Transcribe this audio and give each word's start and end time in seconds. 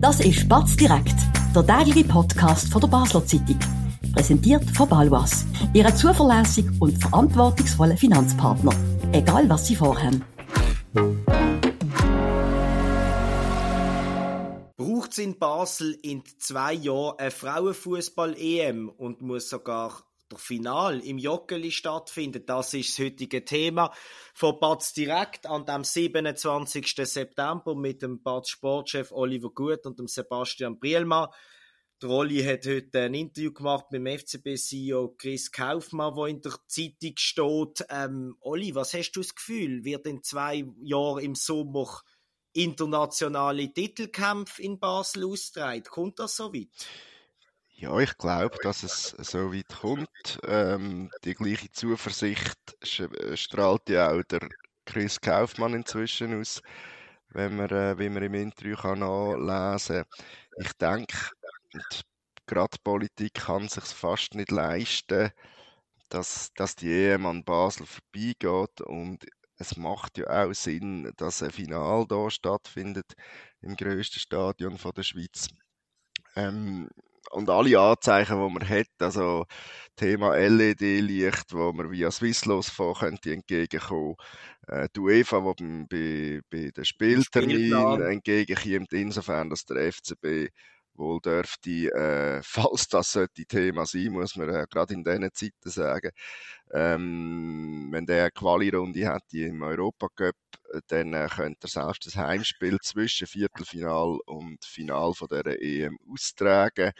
Das 0.00 0.18
ist 0.20 0.48
Batz 0.48 0.76
direkt, 0.76 1.14
der 1.54 1.66
tägliche 1.66 2.08
Podcast 2.08 2.72
von 2.72 2.80
der 2.80 2.88
Basler 2.88 3.22
Zeitung. 3.26 3.58
Präsentiert 4.14 4.64
von 4.70 4.88
Balwas, 4.88 5.44
Ihre 5.74 5.94
zuverlässigen 5.94 6.74
und 6.80 6.96
verantwortungsvollen 6.96 7.98
Finanzpartner. 7.98 8.72
Egal 9.12 9.46
was 9.50 9.66
Sie 9.66 9.76
vorhaben. 9.76 10.24
Braucht 14.78 15.12
es 15.12 15.18
in 15.18 15.38
Basel 15.38 15.98
in 16.00 16.22
zwei 16.38 16.72
Jahren 16.72 17.18
eine 17.18 17.30
Frauenfußball-EM 17.30 18.88
und 18.88 19.20
muss 19.20 19.50
sogar 19.50 20.02
der 20.30 20.38
Final 20.38 21.00
im 21.00 21.18
Joggeli 21.18 21.70
stattfindet. 21.70 22.48
Das 22.48 22.74
ist 22.74 22.98
das 22.98 23.06
heutige 23.06 23.44
Thema 23.44 23.92
von 24.34 24.58
Batz 24.60 24.92
direkt 24.92 25.46
an 25.46 25.66
dem 25.66 25.84
27. 25.84 26.94
September 26.96 27.74
mit 27.74 28.02
dem 28.02 28.22
Batz 28.22 28.50
Sportchef 28.50 29.12
Oliver 29.12 29.50
Gut 29.50 29.86
und 29.86 29.98
dem 29.98 30.08
Sebastian 30.08 30.78
Brielmann. 30.78 31.28
Der 32.02 32.08
Olli 32.08 32.42
hat 32.42 32.64
heute 32.64 33.02
ein 33.02 33.12
Interview 33.12 33.52
gemacht 33.52 33.86
mit 33.90 34.00
dem 34.00 34.18
FCB-CEO 34.18 35.16
Chris 35.18 35.52
Kaufmann, 35.52 36.16
wo 36.16 36.24
in 36.24 36.40
der 36.40 36.54
Zeitung 36.66 37.12
steht. 37.16 37.84
Ähm, 37.90 38.36
Olli, 38.40 38.74
was 38.74 38.94
hast 38.94 39.12
du 39.12 39.20
das 39.20 39.34
Gefühl? 39.34 39.84
Wird 39.84 40.06
in 40.06 40.22
zwei 40.22 40.64
Jahren 40.80 41.22
im 41.22 41.34
Sommer 41.34 42.00
internationale 42.54 43.70
Titelkämpfe 43.70 44.62
in 44.62 44.80
Basel 44.80 45.26
austragen? 45.26 45.84
Kommt 45.84 46.18
das 46.18 46.36
so 46.36 46.54
weit? 46.54 46.68
Ja, 47.80 47.98
ich 47.98 48.18
glaube, 48.18 48.58
dass 48.60 48.82
es 48.82 49.08
so 49.18 49.54
weit 49.54 49.68
kommt. 49.80 50.38
Ähm, 50.44 51.10
die 51.24 51.34
gleiche 51.34 51.70
Zuversicht 51.72 52.76
strahlt 53.34 53.88
ja 53.88 54.10
auch 54.12 54.22
der 54.24 54.50
Chris 54.84 55.18
Kaufmann 55.20 55.72
inzwischen 55.72 56.38
aus, 56.38 56.60
wenn 57.30 57.56
man, 57.56 57.70
äh, 57.70 57.98
wie 57.98 58.10
man 58.10 58.22
im 58.22 58.34
Interview 58.34 58.76
kann 58.76 58.98
nachlesen 58.98 60.04
kann. 60.04 60.26
Ich 60.58 60.72
denke, 60.74 61.16
gerade 62.46 62.76
Politik 62.84 63.34
kann 63.34 63.68
sich 63.68 63.84
fast 63.84 64.34
nicht 64.34 64.50
leisten, 64.50 65.30
dass, 66.10 66.50
dass 66.56 66.76
die 66.76 66.90
EM 66.92 67.26
an 67.26 67.44
Basel 67.44 67.86
vorbeigeht 67.86 68.80
und 68.82 69.26
es 69.58 69.76
macht 69.76 70.18
ja 70.18 70.26
auch 70.46 70.54
Sinn, 70.54 71.12
dass 71.16 71.42
ein 71.42 71.50
Final 71.52 72.06
da 72.08 72.30
stattfindet 72.30 73.14
im 73.62 73.76
größten 73.76 74.20
Stadion 74.20 74.78
von 74.78 74.92
der 74.94 75.02
Schweiz. 75.04 75.48
Ähm, 76.36 76.88
und 77.30 77.50
alle 77.50 77.78
Anzeichen, 77.78 78.36
die 78.36 78.54
man 78.54 78.68
hat, 78.68 78.86
also 78.98 79.44
Thema 79.96 80.36
LED-Licht, 80.36 81.52
wo 81.52 81.72
man 81.72 81.90
via 81.90 82.10
Swisslos 82.10 82.70
von 82.70 82.94
könnte 82.94 83.32
entgegenkommen, 83.32 84.16
äh, 84.66 84.88
die 84.94 85.00
UEFA, 85.00 85.42
wo 85.44 85.54
bei, 85.54 86.40
bei 86.50 86.70
den 86.70 86.84
Spielterminen 86.84 88.02
entgegenkommt, 88.02 88.92
insofern, 88.92 89.50
dass 89.50 89.64
der 89.64 89.92
FCB 89.92 90.50
wohl 91.00 91.20
dürfte, 91.20 91.92
äh, 91.92 92.40
falls 92.44 92.86
das 92.88 93.12
sollte 93.12 93.44
Thema 93.44 93.86
sein, 93.86 94.12
muss 94.12 94.36
man 94.36 94.48
äh, 94.50 94.66
gerade 94.70 94.94
in 94.94 95.02
diesen 95.02 95.32
Zeiten 95.32 95.70
sagen, 95.70 96.10
ähm, 96.72 97.88
wenn 97.90 98.06
der 98.06 98.22
eine 98.22 98.30
Quali-Runde 98.30 99.12
hätte 99.12 99.38
im 99.38 99.62
Europacup, 99.62 100.36
dann 100.86 101.14
äh, 101.14 101.28
könnte 101.28 101.66
er 101.66 101.68
selbst 101.68 102.06
das 102.06 102.16
Heimspiel 102.16 102.78
zwischen 102.82 103.26
Viertelfinal 103.26 104.18
und 104.26 104.64
Final 104.64 105.14
von 105.14 105.28
der 105.28 105.60
EM 105.60 105.98
austragen. 106.08 106.92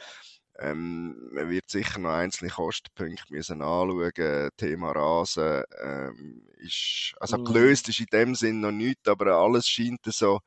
Ähm, 0.59 1.15
man 1.31 1.49
wird 1.49 1.69
sicher 1.69 1.99
noch 1.99 2.11
einzelne 2.11 2.51
Kostenpunkte 2.51 3.33
müssen 3.33 3.61
anschauen. 3.61 4.49
Thema 4.57 4.91
Rasen 4.91 5.63
ähm, 5.81 6.43
ist, 6.57 7.13
also 7.19 7.37
mm. 7.37 7.45
gelöst 7.45 7.89
ist 7.89 7.99
in 7.99 8.07
dem 8.11 8.35
Sinn 8.35 8.59
noch 8.59 8.71
nichts, 8.71 9.07
aber 9.07 9.27
alles 9.27 9.67
scheint 9.67 10.01
so, 10.05 10.39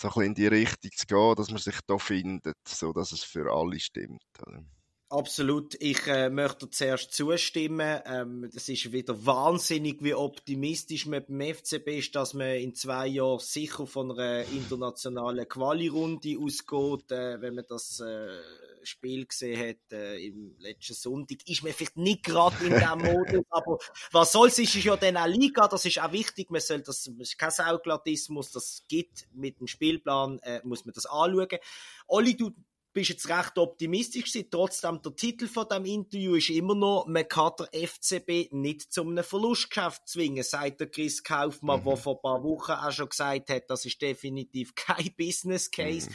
so 0.00 0.08
ein 0.08 0.12
bisschen 0.14 0.26
in 0.28 0.34
die 0.34 0.46
Richtung 0.46 0.90
zu 0.96 1.06
gehen, 1.06 1.34
dass 1.36 1.50
man 1.50 1.58
sich 1.58 1.78
da 1.86 1.98
findet, 1.98 2.56
so 2.66 2.92
dass 2.92 3.12
es 3.12 3.22
für 3.22 3.52
alle 3.52 3.78
stimmt. 3.78 4.22
Oder? 4.46 4.64
Absolut. 5.12 5.74
Ich 5.80 6.06
äh, 6.06 6.30
möchte 6.30 6.70
zuerst 6.70 7.12
zustimmen. 7.12 8.00
Ähm, 8.06 8.48
das 8.54 8.68
ist 8.68 8.92
wieder 8.92 9.26
wahnsinnig, 9.26 10.04
wie 10.04 10.14
optimistisch 10.14 11.06
man 11.06 11.24
beim 11.26 11.52
FCB 11.52 11.88
ist, 11.98 12.14
dass 12.14 12.32
man 12.32 12.54
in 12.54 12.76
zwei 12.76 13.08
Jahren 13.08 13.40
sicher 13.40 13.88
von 13.88 14.12
einer 14.12 14.44
internationalen 14.44 15.48
Quali-Runde 15.48 16.38
ausgeht. 16.38 17.10
Äh, 17.10 17.40
wenn 17.40 17.56
man 17.56 17.64
das 17.68 17.98
äh, 17.98 18.38
Spiel 18.84 19.26
gesehen 19.26 19.70
hat 19.70 19.92
äh, 19.92 20.24
im 20.24 20.54
letzten 20.60 20.94
Sonntag, 20.94 21.38
ist 21.44 21.64
man 21.64 21.72
vielleicht 21.72 21.96
nicht 21.96 22.22
gerade 22.22 22.64
in 22.64 22.72
diesem 22.72 22.98
Modus. 23.12 23.44
aber 23.50 23.78
was 24.12 24.30
soll's, 24.30 24.60
ist, 24.60 24.76
ist 24.76 24.84
ja 24.84 24.96
dann 24.96 25.16
auch 25.16 25.26
Liga. 25.26 25.66
Das 25.66 25.84
ist 25.86 26.00
auch 26.00 26.12
wichtig. 26.12 26.52
Man 26.52 26.60
soll 26.60 26.82
das, 26.82 27.10
das 27.18 27.30
ist 27.30 27.36
kein 27.36 27.50
Sauglatismus. 27.50 28.52
Das 28.52 28.84
gibt 28.86 29.26
mit 29.32 29.58
dem 29.58 29.66
Spielplan, 29.66 30.38
äh, 30.44 30.60
muss 30.62 30.84
man 30.84 30.94
das 30.94 31.06
anschauen. 31.06 31.58
Olli, 32.06 32.36
du 32.36 32.52
bist 32.92 33.10
jetzt 33.10 33.28
recht 33.28 33.58
optimistisch 33.58 34.32
gewesen. 34.32 34.48
Trotzdem, 34.50 35.00
der 35.02 35.14
Titel 35.14 35.46
von 35.46 35.66
dem 35.68 35.84
Interview 35.84 36.34
ist 36.34 36.50
immer 36.50 36.74
noch, 36.74 37.06
man 37.06 37.26
kann 37.28 37.52
der 37.58 37.88
FCB 37.88 38.52
nicht 38.52 38.92
zu 38.92 39.02
einem 39.02 39.24
Verlustgeschäft 39.24 40.08
zwingen, 40.08 40.42
sagt 40.42 40.80
der 40.80 40.88
Chris 40.88 41.22
Kaufmann, 41.22 41.80
mhm. 41.80 41.84
der 41.84 41.96
vor 41.96 42.16
ein 42.16 42.22
paar 42.22 42.42
Wochen 42.42 42.72
auch 42.72 42.92
schon 42.92 43.08
gesagt 43.08 43.50
hat, 43.50 43.70
das 43.70 43.84
ist 43.84 44.00
definitiv 44.00 44.74
kein 44.74 45.10
Business 45.16 45.70
Case. 45.70 46.10
Mhm. 46.10 46.14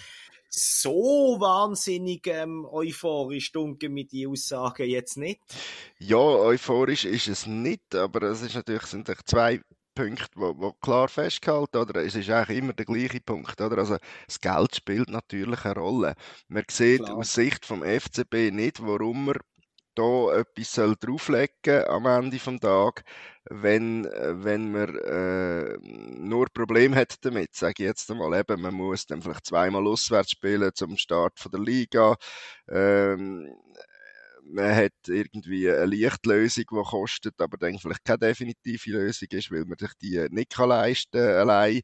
So 0.49 1.37
wahnsinnig 1.39 2.27
ähm, 2.27 2.65
euphorisch 2.65 3.51
dunkel 3.51 3.89
mit 3.89 4.13
die 4.13 4.25
Aussagen 4.25 4.87
jetzt 4.87 5.17
nicht. 5.17 5.41
Ja, 5.99 6.17
euphorisch 6.17 7.03
ist 7.03 7.27
es 7.27 7.45
nicht, 7.45 7.93
aber 7.93 8.21
es 8.23 8.41
ist 8.41 8.55
natürlich, 8.55 8.83
sind 8.83 9.11
zwei 9.25 9.59
Punkte, 9.95 10.27
wo, 10.35 10.53
wo 10.57 10.73
klar 10.73 11.07
festgehalten, 11.07 11.77
oder? 11.77 12.03
Es 12.03 12.15
ist 12.15 12.29
eigentlich 12.29 12.59
immer 12.59 12.73
der 12.73 12.85
gleiche 12.85 13.21
Punkt, 13.21 13.59
oder? 13.61 13.77
Also, 13.79 13.97
das 14.27 14.39
Geld 14.41 14.75
spielt 14.75 15.09
natürlich 15.09 15.65
eine 15.65 15.75
Rolle. 15.75 16.15
Man 16.49 16.63
sieht 16.69 17.03
klar. 17.03 17.17
aus 17.17 17.33
Sicht 17.33 17.65
vom 17.65 17.81
FCB 17.83 18.51
nicht, 18.51 18.81
warum 18.85 19.25
man 19.25 19.37
da 19.95 20.37
etwas 20.39 20.73
soll 20.73 20.95
drauflegen 20.99 21.85
am 21.87 22.05
Ende 22.05 22.37
vom 22.37 22.59
Tag, 22.59 23.03
wenn, 23.49 24.03
wenn 24.05 24.71
man 24.71 24.95
äh, 24.97 25.77
nur 25.81 26.47
Probleme 26.53 26.95
hat 26.97 27.23
damit, 27.23 27.55
sage 27.55 27.83
ich 27.83 27.87
jetzt 27.87 28.11
einmal. 28.11 28.37
Eben, 28.37 28.61
man 28.61 28.73
muss 28.73 29.05
dann 29.05 29.21
vielleicht 29.21 29.45
zweimal 29.45 29.87
auswärts 29.87 30.31
spielen 30.31 30.71
zum 30.73 30.97
Start 30.97 31.39
von 31.39 31.51
der 31.51 31.61
Liga. 31.61 32.17
Ähm, 32.69 33.55
man 34.47 34.75
hat 34.75 34.93
irgendwie 35.07 35.69
eine 35.69 35.85
Lichtlösung, 35.85 36.65
die 36.69 36.83
kostet, 36.83 37.39
aber 37.39 37.57
dann 37.57 37.79
vielleicht 37.79 38.05
keine 38.05 38.19
definitive 38.19 38.91
Lösung 38.91 39.27
ist, 39.31 39.51
weil 39.51 39.65
man 39.65 39.77
sich 39.77 39.93
die 40.01 40.25
nicht 40.29 40.51
kann 40.51 40.69
leisten 40.69 41.19
allein 41.19 41.81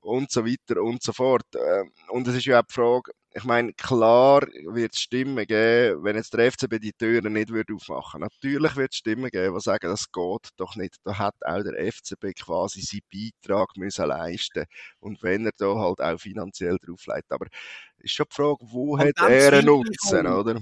und 0.00 0.30
so 0.30 0.44
weiter 0.44 0.82
und 0.82 1.02
so 1.02 1.12
fort. 1.12 1.46
Ähm, 1.54 1.92
und 2.08 2.26
es 2.28 2.36
ist 2.36 2.46
ja 2.46 2.60
auch 2.60 2.66
die 2.66 2.74
Frage, 2.74 3.12
ich 3.34 3.44
meine, 3.44 3.72
klar 3.72 4.42
wird 4.42 4.92
es 4.92 5.00
Stimmen 5.00 5.46
geben, 5.46 6.04
wenn 6.04 6.16
jetzt 6.16 6.34
der 6.34 6.52
FCB 6.52 6.80
die 6.80 6.92
Türen 6.92 7.32
nicht 7.32 7.48
würde 7.48 7.74
aufmachen 7.74 8.20
Natürlich 8.20 8.76
wird 8.76 8.92
es 8.92 8.98
Stimmen 8.98 9.30
geben, 9.30 9.54
die 9.54 9.60
sagen, 9.60 9.88
das 9.88 10.10
geht 10.12 10.50
doch 10.56 10.76
nicht. 10.76 10.96
Da 11.04 11.16
hat 11.16 11.34
auch 11.40 11.62
der 11.62 11.92
FCB 11.92 12.34
quasi 12.38 12.82
seinen 12.82 13.00
Beitrag 13.10 13.76
müssen 13.76 14.06
leisten 14.06 14.66
Und 15.00 15.22
wenn 15.22 15.46
er 15.46 15.52
da 15.56 15.74
halt 15.74 16.00
auch 16.00 16.20
finanziell 16.20 16.76
drauflegt. 16.84 17.32
Aber 17.32 17.46
ist 17.98 18.12
schon 18.12 18.26
die 18.30 18.34
Frage, 18.34 18.58
wo 18.60 18.94
und 18.94 19.00
hat 19.00 19.14
er 19.16 19.52
einen 19.54 19.66
Nutzen, 19.66 20.26
oder? 20.26 20.60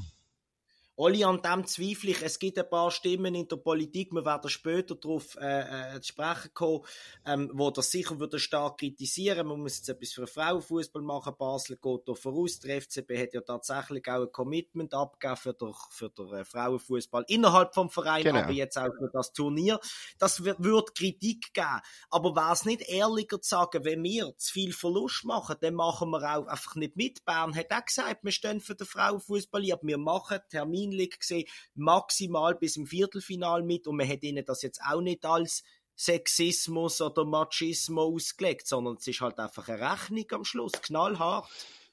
Olli, 1.02 1.24
an 1.24 1.40
dem 1.40 1.66
zweifle 1.66 2.10
ich. 2.10 2.20
Es 2.20 2.38
gibt 2.38 2.58
ein 2.58 2.68
paar 2.68 2.90
Stimmen 2.90 3.34
in 3.34 3.48
der 3.48 3.56
Politik, 3.56 4.12
wir 4.12 4.22
werden 4.26 4.50
später 4.50 4.94
darauf 4.94 5.34
äh, 5.36 5.94
äh, 5.94 6.00
zu 6.02 6.08
sprechen 6.08 6.50
kommen, 6.52 6.80
ähm, 7.24 7.50
wo 7.54 7.70
das 7.70 7.90
sicher 7.90 8.20
würde 8.20 8.38
stark 8.38 8.80
kritisieren. 8.80 9.46
Man 9.46 9.60
muss 9.60 9.78
jetzt 9.78 9.88
etwas 9.88 10.12
für 10.12 10.26
Frauenfußball 10.26 11.00
machen. 11.00 11.32
Basel 11.38 11.78
geht 11.78 12.02
da 12.06 12.12
voraus. 12.12 12.60
Der 12.60 12.82
FCB 12.82 13.16
hat 13.16 13.32
ja 13.32 13.40
tatsächlich 13.40 14.06
auch 14.08 14.26
ein 14.26 14.30
Commitment 14.30 14.92
abgegeben 14.92 15.38
für 15.38 15.54
den, 15.54 15.72
für 15.88 16.10
den 16.10 16.34
äh, 16.34 16.44
Frauenfußball 16.44 17.24
innerhalb 17.28 17.72
vom 17.72 17.88
Verein, 17.88 18.24
genau. 18.24 18.40
aber 18.40 18.52
jetzt 18.52 18.76
auch 18.76 18.92
für 18.94 19.08
das 19.10 19.32
Turnier. 19.32 19.80
Das 20.18 20.44
wird, 20.44 20.62
wird 20.62 20.94
Kritik 20.94 21.54
geben. 21.54 21.80
Aber 22.10 22.36
wäre 22.36 22.52
es 22.52 22.66
nicht 22.66 22.82
ehrlicher 22.82 23.40
zu 23.40 23.48
sagen, 23.48 23.86
wenn 23.86 24.02
wir 24.02 24.36
zu 24.36 24.52
viel 24.52 24.74
Verlust 24.74 25.24
machen, 25.24 25.56
dann 25.62 25.72
machen 25.72 26.10
wir 26.10 26.36
auch 26.36 26.46
einfach 26.46 26.74
nicht 26.74 26.96
mit. 26.96 27.24
Bern 27.24 27.56
hat 27.56 27.72
auch 27.72 27.86
gesagt, 27.86 28.22
wir 28.22 28.32
stehen 28.32 28.60
für 28.60 28.74
den 28.74 28.86
Frauenfußball, 28.86 29.64
aber 29.72 29.86
wir 29.86 29.96
machen 29.96 30.40
Termin 30.50 30.89
League 30.92 31.20
gesehen, 31.20 31.46
maximal 31.74 32.54
bis 32.54 32.76
im 32.76 32.86
Viertelfinal 32.86 33.62
mit 33.62 33.86
und 33.86 33.96
man 33.96 34.08
hat 34.08 34.22
ihnen 34.22 34.44
das 34.44 34.62
jetzt 34.62 34.80
auch 34.82 35.00
nicht 35.00 35.24
als 35.24 35.62
Sexismus 35.96 37.00
oder 37.00 37.24
Machismo 37.24 38.02
ausgelegt, 38.02 38.66
sondern 38.66 38.96
es 38.96 39.06
ist 39.06 39.20
halt 39.20 39.38
einfach 39.38 39.68
eine 39.68 39.92
Rechnung 39.92 40.26
am 40.30 40.44
Schluss, 40.44 40.72
knallhart. 40.72 41.46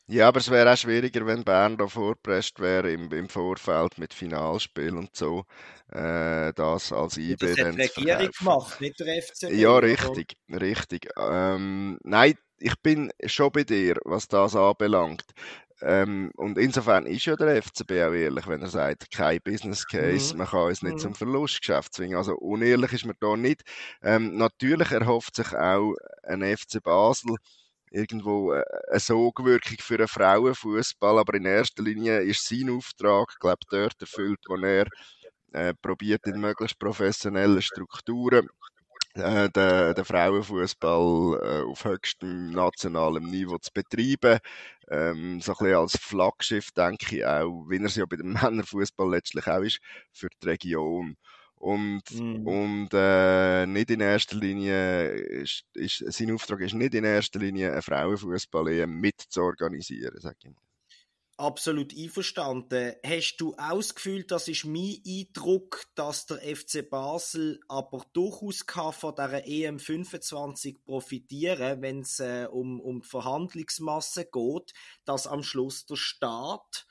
Ja, 0.10 0.30
aber 0.30 0.40
es 0.40 0.50
wäre 0.50 0.72
auch 0.72 0.78
schwieriger, 0.78 1.26
wenn 1.26 1.44
Bern 1.44 1.78
da 1.78 1.88
vorpresst 1.88 2.62
wäre 2.62 2.90
im, 2.92 3.12
im 3.12 3.28
Vorfeld 3.28 3.98
mit 3.98 4.14
Finalspiel 4.14 4.96
und 4.96 5.14
so. 5.14 5.44
Äh, 5.92 6.54
das 6.54 6.94
als 6.94 7.18
IB 7.18 7.36
das 7.36 7.58
hat 7.60 7.76
die 7.76 7.82
Regierung 7.82 8.32
gemacht, 8.40 8.80
nicht 8.80 9.00
der 9.02 9.22
FCB. 9.22 9.52
Ja, 9.52 9.78
richtig, 9.78 10.38
richtig. 10.50 11.10
Ähm, 11.18 12.00
nein, 12.04 12.36
ich 12.58 12.76
bin 12.82 13.12
schon 13.26 13.52
bei 13.52 13.66
dir, 13.66 13.98
was 14.06 14.30
das 14.30 14.56
anbelangt. 14.56 15.26
Ähm, 15.82 16.32
und 16.36 16.58
insofern 16.58 17.06
ist 17.06 17.26
ja 17.26 17.36
der 17.36 17.62
FCB 17.62 17.92
auch 17.92 18.14
ehrlich, 18.14 18.48
wenn 18.48 18.62
er 18.62 18.70
sagt, 18.70 19.12
kein 19.12 19.40
Business 19.44 19.86
Case, 19.86 20.34
mhm. 20.34 20.40
man 20.40 20.48
kann 20.48 20.68
uns 20.68 20.82
nicht 20.82 20.96
mhm. 20.96 21.00
zum 21.00 21.16
Verlustgeschäft 21.16 21.94
zwingen. 21.94 22.18
Also 22.18 22.36
unehrlich 22.36 22.94
ist 22.94 23.06
man 23.06 23.16
da 23.20 23.36
nicht. 23.36 23.62
Ähm, 24.02 24.38
natürlich 24.38 24.92
erhofft 24.92 25.36
sich 25.36 25.54
auch 25.54 25.94
ein 26.24 26.42
FC 26.42 26.82
Basel, 26.82 27.36
irgendwo 27.92 28.54
äh, 28.54 28.64
eine 28.90 29.00
Sogwirkung 29.00 29.78
für 29.80 29.96
einen 29.96 30.08
Frauenfußball, 30.08 31.20
aber 31.20 31.36
in 31.36 31.46
erster 31.46 31.84
Linie 31.84 32.22
ist 32.22 32.48
sein 32.48 32.70
Auftrag, 32.70 33.40
glaube 33.40 33.60
ich, 33.62 33.70
dort 33.70 34.02
erfüllt, 34.02 34.40
wo 34.48 34.56
er 34.56 34.88
äh, 35.54 35.74
probiert 35.82 36.26
in 36.26 36.40
möglichst 36.42 36.80
professionellen 36.80 37.62
Strukturen 37.62 38.50
äh, 39.18 39.50
den, 39.50 39.96
den 39.96 40.06
Frauenfußball 40.06 41.40
äh, 41.42 41.64
auf 41.64 41.86
höchstem 41.86 42.52
nationalem 42.52 43.30
Niveau 43.30 43.58
zu 43.58 43.72
betreiben. 43.74 44.40
Ähm, 44.90 45.42
so 45.42 45.52
ein 45.54 45.58
bisschen 45.58 45.76
als 45.76 45.98
Flaggschiff, 45.98 46.72
denke 46.72 47.18
ich 47.18 47.26
auch, 47.26 47.66
wie 47.70 47.78
er 47.78 47.86
es 47.86 47.96
ja 47.96 48.06
bei 48.06 48.18
dem 48.18 48.34
Männerfußball 48.42 49.10
letztlich 49.10 49.48
auch 49.48 49.62
ist, 49.62 49.80
für 50.12 50.30
die 50.42 50.48
Region. 50.48 51.18
Und, 51.56 52.04
mm. 52.12 52.48
und 52.48 52.90
äh, 52.94 53.66
nicht 53.66 53.90
in 53.90 54.00
erster 54.00 54.38
Linie 54.38 55.10
ist, 55.10 55.64
ist, 55.74 56.04
sein 56.14 56.32
Auftrag 56.32 56.62
ist 56.62 56.76
nicht 56.76 56.94
in 56.94 57.04
erster 57.04 57.40
Linie 57.40 57.72
eine 57.72 57.82
Frauenfußball 57.82 58.86
mit 58.88 59.20
zu 59.22 59.42
organisieren, 59.42 60.20
sage 60.20 60.38
ich 60.44 60.50
mal. 60.50 60.67
Absolut 61.40 61.96
einverstanden. 61.96 62.96
Hast 63.06 63.38
du 63.38 63.54
auch 63.60 63.78
das 63.78 63.94
das 64.26 64.48
ist 64.48 64.66
mein 64.66 64.98
Eindruck, 65.06 65.84
dass 65.94 66.26
der 66.26 66.38
FC 66.38 66.90
Basel 66.90 67.60
aber 67.68 68.04
durchaus 68.14 68.66
kann 68.66 68.92
von 68.92 69.14
dieser 69.14 69.46
EM25 69.46 70.84
profitieren 70.84 71.84
wenn 71.84 72.00
es 72.00 72.20
äh, 72.20 72.48
um, 72.52 72.80
um 72.82 73.02
die 73.02 73.08
Verhandlungsmasse 73.08 74.26
geht, 74.26 74.74
dass 75.06 75.28
am 75.28 75.44
Schluss 75.44 75.86
der 75.86 75.96
Staat, 75.96 76.88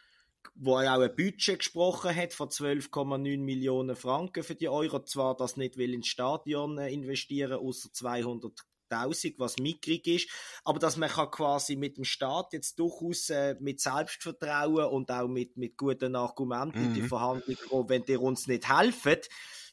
wo 0.55 0.79
er 0.79 0.97
auch 0.97 1.01
ein 1.01 1.17
Budget 1.17 1.59
gesprochen 1.59 2.15
hat 2.15 2.33
von 2.33 2.49
12,9 2.49 3.39
Millionen 3.41 3.97
Franken 3.97 4.45
für 4.45 4.55
die 4.55 4.69
Euro, 4.69 5.03
zwar 5.03 5.37
das 5.37 5.57
nicht 5.57 5.77
will 5.77 5.93
ins 5.93 6.07
Stadion 6.07 6.79
äh, 6.79 6.93
investieren, 6.93 7.59
außer 7.59 7.93
200 7.93 8.65
1000, 8.91 9.39
was 9.39 9.59
mickrig 9.59 10.07
ist, 10.07 10.29
aber 10.65 10.79
dass 10.79 10.97
man 10.97 11.09
kann 11.09 11.31
quasi 11.31 11.77
mit 11.77 11.97
dem 11.97 12.05
Staat 12.05 12.53
jetzt 12.53 12.79
durchaus 12.79 13.31
äh, 13.31 13.57
mit 13.61 13.81
Selbstvertrauen 13.81 14.87
und 14.87 15.11
auch 15.11 15.29
mit, 15.29 15.57
mit 15.57 15.77
guten 15.77 16.17
Argumenten 16.17 16.81
mhm. 16.81 16.87
in 16.87 16.95
die 16.95 17.03
mhm. 17.03 17.09
Verhandlungen 17.09 17.59
kommen, 17.69 17.89
wenn 17.89 18.05
ihr 18.07 18.21
uns 18.21 18.47
nicht 18.47 18.69
helft, 18.69 19.29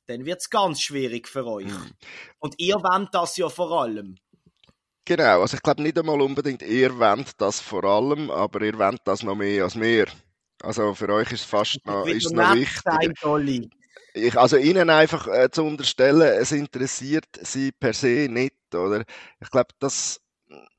dann 0.07 0.25
wird 0.25 0.42
es 0.42 0.50
ganz 0.50 0.81
schwierig 0.81 1.27
für 1.27 1.45
euch. 1.45 1.65
Mhm. 1.65 1.92
Und 2.39 2.56
ihr 2.57 2.75
wollt 2.75 3.10
das 3.13 3.38
ja 3.38 3.50
vor 3.50 3.71
allem. 3.71 4.18
Genau, 5.06 5.42
also 5.42 5.57
ich 5.57 5.63
glaube 5.63 5.81
nicht 5.81 6.00
einmal 6.00 6.21
unbedingt, 6.21 6.62
ihr 6.62 6.98
wollt 6.98 7.33
das 7.38 7.59
vor 7.59 7.83
allem, 7.83 8.31
aber 8.31 8.62
ihr 8.62 8.77
wollt 8.80 9.01
das 9.06 9.21
noch 9.24 9.36
mehr 9.36 9.66
als 9.66 9.75
mehr. 9.75 10.07
Also 10.62 10.94
für 10.94 11.09
euch 11.09 11.30
ist 11.33 11.42
es 11.42 11.45
fast 11.45 11.86
noch, 11.86 12.07
ist 12.07 12.31
noch 12.31 12.56
wichtig 12.56 13.13
ich, 14.13 14.38
also 14.38 14.57
ihnen 14.57 14.89
einfach 14.89 15.27
äh, 15.27 15.50
zu 15.51 15.63
unterstellen, 15.63 16.21
es 16.21 16.51
interessiert 16.51 17.25
sie 17.42 17.71
per 17.71 17.94
se 17.94 18.27
nicht, 18.30 18.56
oder? 18.74 19.04
Ich 19.42 19.50
glaube, 19.50 19.69
das, 19.80 20.21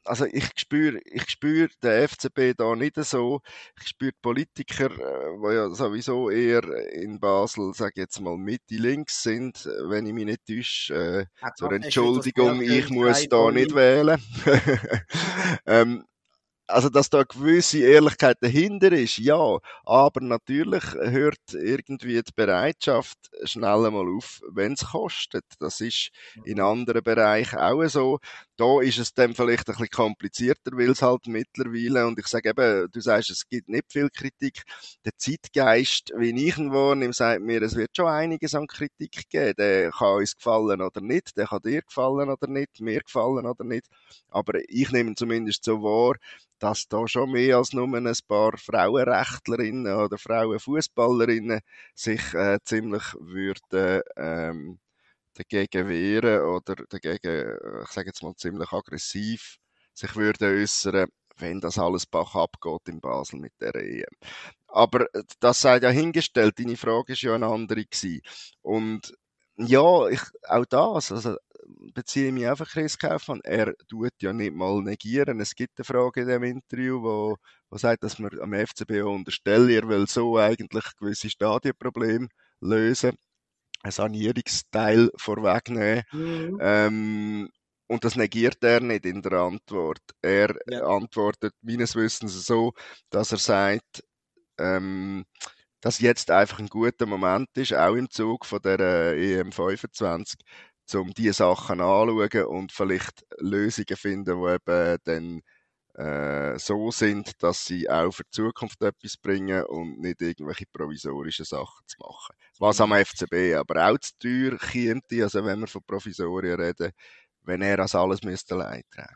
also 0.04 0.26
ich 0.26 0.48
spüre, 0.56 1.00
ich 1.04 1.28
spüre 1.28 1.68
den 1.82 2.08
FCB 2.08 2.56
da 2.56 2.76
nicht 2.76 2.96
so. 2.96 3.40
Ich 3.80 3.88
spüre 3.88 4.12
Politiker, 4.22 4.90
äh, 4.90 5.36
die 5.36 5.54
ja 5.54 5.70
sowieso 5.70 6.30
eher 6.30 6.64
in 6.92 7.18
Basel, 7.18 7.74
sage 7.74 8.00
jetzt 8.00 8.20
mal 8.20 8.36
Mitte 8.36 8.76
links 8.76 9.22
sind, 9.22 9.64
wenn 9.88 10.06
ich 10.06 10.12
mich 10.12 10.26
nicht 10.26 10.46
täusche. 10.46 11.26
Äh, 11.40 11.50
zur 11.56 11.72
Entschuldigung, 11.72 12.62
ich 12.62 12.88
muss 12.90 13.28
da 13.28 13.50
nicht 13.50 13.74
wählen. 13.74 14.20
ähm, 15.66 16.04
also, 16.66 16.88
dass 16.88 17.10
da 17.10 17.18
eine 17.18 17.26
gewisse 17.26 17.78
Ehrlichkeit 17.80 18.38
dahinter 18.40 18.90
ist, 18.92 19.18
ja. 19.18 19.58
Aber 19.84 20.20
natürlich 20.22 20.82
hört 20.94 21.36
irgendwie 21.52 22.22
die 22.22 22.32
Bereitschaft 22.34 23.18
schnell 23.44 23.84
einmal 23.86 24.06
auf, 24.16 24.40
wenn 24.50 24.72
es 24.72 24.86
kostet. 24.86 25.44
Das 25.58 25.80
ist 25.82 26.08
in 26.44 26.60
anderen 26.60 27.02
Bereichen 27.02 27.58
auch 27.58 27.84
so. 27.88 28.18
Da 28.56 28.80
ist 28.80 28.98
es 28.98 29.12
dann 29.12 29.34
vielleicht 29.34 29.68
ein 29.68 29.72
bisschen 29.72 29.88
komplizierter, 29.90 30.72
weil 30.72 30.90
es 30.90 31.02
halt 31.02 31.26
mittlerweile, 31.26 32.06
und 32.06 32.18
ich 32.18 32.26
sage 32.28 32.50
eben, 32.50 32.88
du 32.90 33.00
sagst, 33.00 33.30
es 33.30 33.46
gibt 33.48 33.68
nicht 33.68 33.92
viel 33.92 34.08
Kritik. 34.08 34.62
Der 35.04 35.12
Zeitgeist, 35.18 36.12
wie 36.16 36.30
ich 36.48 36.56
ihn 36.56 36.72
wahrnehme, 36.72 37.12
sagt 37.12 37.42
mir, 37.42 37.60
es 37.62 37.74
wird 37.76 37.90
schon 37.96 38.06
einiges 38.06 38.54
an 38.54 38.66
Kritik 38.66 39.28
geben. 39.28 39.54
Der 39.58 39.90
kann 39.90 40.16
uns 40.18 40.34
gefallen 40.36 40.80
oder 40.80 41.00
nicht, 41.00 41.36
der 41.36 41.46
kann 41.48 41.60
dir 41.62 41.82
gefallen 41.82 42.30
oder 42.30 42.46
nicht, 42.48 42.80
mir 42.80 43.00
gefallen 43.02 43.46
oder 43.46 43.64
nicht. 43.64 43.86
Aber 44.30 44.54
ich 44.68 44.90
nehme 44.92 45.10
ihn 45.10 45.16
zumindest 45.16 45.64
so 45.64 45.82
wahr, 45.82 46.14
dass 46.64 46.88
da 46.88 47.06
schon 47.06 47.32
mehr 47.32 47.58
als 47.58 47.74
nur 47.74 47.86
ein 47.94 48.10
paar 48.26 48.56
Frauenrechtlerinnen 48.56 49.94
oder 49.94 50.16
Frauenfußballerinnen 50.16 51.60
sich 51.94 52.32
äh, 52.32 52.58
ziemlich 52.64 53.02
würden 53.20 54.00
ähm, 54.16 54.78
dagegen 55.34 55.88
wehren 55.88 56.40
oder 56.40 56.76
dagegen, 56.88 57.28
äh, 57.28 57.82
ich 57.82 57.90
sage 57.90 58.08
jetzt 58.08 58.22
mal 58.22 58.34
ziemlich 58.36 58.72
aggressiv 58.72 59.58
sich 59.92 60.16
würden 60.16 60.62
äußern, 60.62 61.08
wenn 61.36 61.60
das 61.60 61.78
alles 61.78 62.06
Bach 62.06 62.34
abgeht 62.34 62.88
in 62.88 63.00
Basel 63.02 63.40
mit 63.40 63.52
der 63.60 63.74
EM. 63.74 64.16
Aber 64.66 65.02
äh, 65.14 65.22
das 65.40 65.60
sei 65.60 65.78
ja 65.80 65.90
hingestellt, 65.90 66.58
deine 66.58 66.78
Frage 66.78 67.12
ist 67.12 67.20
ja 67.20 67.34
eine 67.34 67.46
andere 67.46 67.84
gewesen. 67.84 68.22
Und 68.62 69.12
ja, 69.56 70.08
ich, 70.08 70.22
auch 70.48 70.64
das, 70.64 71.12
also 71.12 71.36
beziehe 71.92 72.32
mich 72.32 72.48
auf 72.48 72.60
Chris 72.60 72.98
Kaufmann. 72.98 73.40
Er 73.44 73.74
tut 73.88 74.12
ja 74.20 74.32
nicht 74.32 74.54
mal 74.54 74.82
negieren. 74.82 75.40
Es 75.40 75.54
gibt 75.54 75.78
eine 75.78 75.84
Frage 75.84 76.22
in 76.22 76.28
dem 76.28 76.42
Interview, 76.42 77.02
wo, 77.02 77.36
wo 77.70 77.78
sagt, 77.78 78.02
dass 78.04 78.18
man 78.18 78.38
am 78.40 78.52
FCB 78.52 79.02
unterstellen, 79.04 79.70
er 79.70 79.88
will 79.88 80.06
so 80.06 80.38
eigentlich 80.38 80.84
gewisse 80.96 81.30
Stadienprobleme 81.30 82.28
lösen, 82.60 83.16
ein 83.82 83.90
Sanierungsteil 83.90 85.10
vorwegnehmen. 85.16 86.02
Mhm. 86.12 86.58
Ähm, 86.60 87.48
und 87.86 88.04
das 88.04 88.16
negiert 88.16 88.62
er 88.64 88.80
nicht 88.80 89.04
in 89.04 89.22
der 89.22 89.32
Antwort. 89.32 90.00
Er 90.22 90.54
ja. 90.68 90.84
antwortet 90.86 91.52
meines 91.60 91.94
Wissens 91.94 92.46
so, 92.46 92.72
dass 93.10 93.32
er 93.32 93.38
sagt, 93.38 94.02
ähm, 94.58 95.24
dass 95.80 96.00
jetzt 96.00 96.30
einfach 96.30 96.58
ein 96.60 96.68
guter 96.68 97.04
Moment 97.04 97.48
ist, 97.56 97.74
auch 97.74 97.94
im 97.94 98.08
Zug 98.08 98.46
von 98.46 98.60
der 98.62 99.14
EM25, 99.16 100.34
um 100.94 101.12
diese 101.12 101.32
Sachen 101.32 101.80
anzuschauen 101.80 102.46
und 102.46 102.72
vielleicht 102.72 103.24
Lösungen 103.38 103.96
finden, 103.96 104.40
die 104.42 104.54
eben 104.54 104.98
dann 105.04 105.42
äh, 105.94 106.58
so 106.58 106.90
sind, 106.90 107.42
dass 107.42 107.64
sie 107.64 107.88
auch 107.88 108.10
für 108.10 108.24
die 108.24 108.30
Zukunft 108.30 108.82
etwas 108.82 109.16
bringen 109.16 109.64
und 109.64 110.00
nicht 110.00 110.20
irgendwelche 110.20 110.66
provisorischen 110.72 111.44
Sachen 111.44 111.86
zu 111.86 111.96
machen. 112.00 112.36
Was 112.58 112.80
am 112.80 112.92
FCB 112.92 113.54
aber 113.56 113.90
auch 113.90 113.98
zu 113.98 114.12
teuer 114.18 114.58
käme, 114.58 115.00
also 115.22 115.44
wenn 115.44 115.60
wir 115.60 115.66
von 115.68 115.82
Provisorien 115.86 116.60
reden, 116.60 116.90
wenn 117.42 117.62
er 117.62 117.76
das 117.76 117.94
alles 117.94 118.22
müsste 118.22 118.56
leid 118.56 118.86
tragen. 118.90 119.14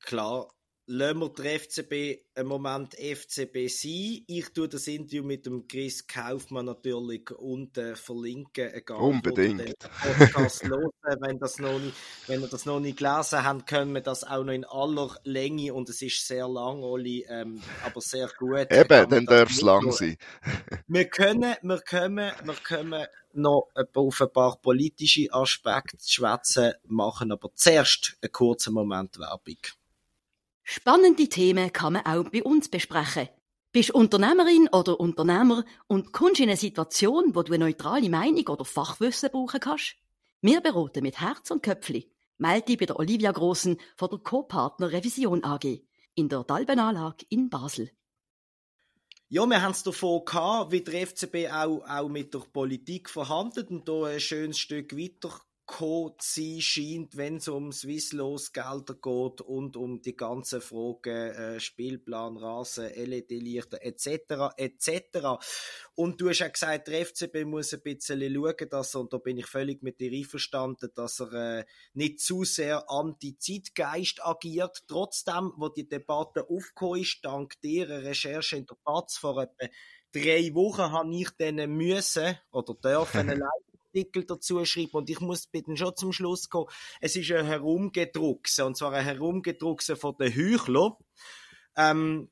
Klar, 0.00 0.48
lassen 0.86 1.20
wir 1.20 1.28
den 1.28 1.60
FCB 1.60 2.22
einen 2.34 2.48
Moment 2.48 2.94
FCB 2.94 3.68
sein. 3.68 4.24
Ich 4.26 4.52
tue 4.52 4.68
das 4.68 4.86
Interview 4.86 5.22
mit 5.22 5.46
dem 5.46 5.68
Chris 5.68 6.06
Kaufmann 6.06 6.66
natürlich 6.66 7.30
unten 7.30 7.94
verlinken. 7.94 8.72
Egal, 8.72 8.98
Unbedingt. 8.98 9.78
Podcast 10.02 10.64
hören. 10.68 10.90
Wenn, 11.20 11.38
das 11.38 11.58
noch 11.58 11.78
nicht, 11.78 11.94
wenn 12.26 12.40
ihr 12.40 12.48
das 12.48 12.66
noch 12.66 12.80
nicht 12.80 12.98
gelesen 12.98 13.44
habt, 13.44 13.66
können 13.66 13.92
wir 13.94 14.00
das 14.00 14.24
auch 14.24 14.44
noch 14.44 14.52
in 14.52 14.64
aller 14.64 15.14
Länge 15.24 15.74
und 15.74 15.88
es 15.88 16.02
ist 16.02 16.26
sehr 16.26 16.48
lang, 16.48 16.82
Oli, 16.82 17.26
ähm, 17.28 17.60
aber 17.84 18.00
sehr 18.00 18.28
gut. 18.38 18.70
Eben, 18.70 19.10
dann 19.10 19.26
darf 19.26 19.50
es 19.50 19.60
lang 19.60 19.90
sein. 19.92 20.16
wir 20.88 21.04
können, 21.06 21.54
wir 21.62 21.80
können, 21.80 22.32
wir 22.44 22.54
können 22.54 23.06
noch 23.34 23.68
auf 23.94 24.20
ein 24.20 24.32
paar 24.32 24.56
politische 24.60 25.32
Aspekte 25.32 25.98
schwätzen, 26.04 26.72
machen 26.86 27.32
aber 27.32 27.50
zuerst 27.54 28.16
einen 28.20 28.32
kurzen 28.32 28.74
Moment 28.74 29.18
Werbung. 29.18 29.58
Spannende 30.64 31.28
Themen 31.28 31.72
kann 31.72 31.94
man 31.94 32.06
auch 32.06 32.28
bei 32.30 32.42
uns 32.42 32.68
besprechen. 32.68 33.28
Bist 33.72 33.90
Unternehmerin 33.90 34.68
oder 34.68 35.00
Unternehmer 35.00 35.64
und 35.86 36.12
kommst 36.12 36.40
in 36.40 36.48
eine 36.48 36.56
Situation, 36.56 37.34
wo 37.34 37.42
du 37.42 37.52
eine 37.52 37.64
neutrale 37.64 38.08
Meinung 38.10 38.46
oder 38.48 38.64
Fachwissen 38.64 39.30
brauchen 39.30 39.60
kannst? 39.60 39.96
Wir 40.40 40.60
beraten 40.60 41.02
mit 41.02 41.20
Herz 41.20 41.50
und 41.50 41.62
Köpfli. 41.62 42.10
Melde 42.38 42.66
dich 42.66 42.78
bei 42.78 42.86
der 42.86 42.98
Olivia 42.98 43.32
Grossen 43.32 43.78
von 43.96 44.10
der 44.10 44.18
Co-Partner 44.18 44.92
Revision 44.92 45.42
AG 45.44 45.82
in 46.14 46.28
der 46.28 46.44
Dalbenanlage 46.44 47.24
in 47.28 47.48
Basel. 47.48 47.90
Ja, 49.28 49.46
wir 49.46 49.62
haben 49.62 49.72
es 49.72 49.82
davon 49.82 50.24
gehabt, 50.26 50.72
wie 50.72 50.82
der 50.82 51.06
FCB 51.06 51.50
auch, 51.50 51.82
auch 51.88 52.08
mit 52.08 52.34
der 52.34 52.40
Politik 52.40 53.08
verhandelt 53.08 53.70
und 53.70 53.88
da 53.88 54.04
ein 54.04 54.20
schönes 54.20 54.58
Stück 54.58 54.94
weiter 54.94 55.40
gekommen 55.72 56.14
sein 56.20 56.60
scheint, 56.60 57.16
wenn 57.16 57.36
es 57.36 57.48
um 57.48 57.72
Swisslos-Gelder 57.72 58.94
geht 58.94 59.40
und 59.40 59.76
um 59.76 60.02
die 60.02 60.14
ganzen 60.14 60.60
Fragen 60.60 61.30
äh, 61.32 61.60
Spielplan, 61.60 62.36
Rasen, 62.36 62.90
LED-Lichter 62.94 63.78
etc. 63.82 64.54
etc. 64.56 65.42
Und 65.94 66.20
du 66.20 66.28
hast 66.28 66.40
ja 66.40 66.48
gesagt, 66.48 66.88
der 66.88 67.06
FCB 67.06 67.44
muss 67.46 67.72
ein 67.72 67.80
bisschen 67.80 68.20
schauen, 68.20 68.68
dass 68.70 68.94
er, 68.94 69.00
und 69.00 69.12
da 69.12 69.18
bin 69.18 69.38
ich 69.38 69.46
völlig 69.46 69.82
mit 69.82 69.98
dir 69.98 70.12
einverstanden, 70.12 70.90
dass 70.94 71.20
er 71.20 71.32
äh, 71.32 71.64
nicht 71.94 72.20
zu 72.20 72.44
sehr 72.44 72.90
anti-Zeitgeist 72.90 74.24
agiert. 74.24 74.84
Trotzdem, 74.86 75.52
wo 75.56 75.70
die 75.70 75.88
Debatte 75.88 76.48
aufgekommen 76.48 77.00
ist, 77.00 77.20
dank 77.22 77.60
dir 77.62 77.88
Recherche 77.88 78.56
in 78.56 78.66
der 78.66 78.76
Platz 78.84 79.16
vor 79.16 79.42
etwa 79.42 79.66
drei 80.14 80.54
Wochen 80.54 80.92
habe 80.92 81.14
ich 81.16 81.30
denen 81.30 81.72
müssen 81.72 82.36
oder 82.50 82.74
dürfen 82.74 83.28
Artikel 83.92 84.24
dazu 84.24 84.64
schreiben 84.64 84.92
und 84.92 85.10
ich 85.10 85.20
muss 85.20 85.46
bitte 85.46 85.76
schon 85.76 85.94
zum 85.96 86.12
Schluss 86.12 86.48
kommen. 86.48 86.68
Es 87.00 87.14
ist 87.14 87.30
ein 87.30 87.46
Herumgedruckse 87.46 88.64
und 88.64 88.76
zwar 88.76 88.92
ein 88.92 89.04
Herumgedruckse 89.04 89.96
von 89.96 90.16
den 90.16 90.34
Heuchler. 90.34 90.96
Ähm, 91.76 92.30